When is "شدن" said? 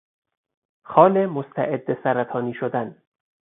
2.53-2.95